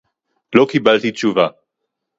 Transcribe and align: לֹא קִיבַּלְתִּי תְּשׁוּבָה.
לֹא 0.55 0.65
קִיבַּלְתִּי 0.69 1.11
תְּשׁוּבָה. 1.11 1.47